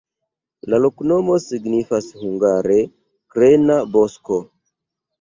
La 0.73 0.79
loknomo 0.85 1.35
signifas 1.43 2.09
hungare: 2.23 2.81
krena-bosko. 3.37 4.45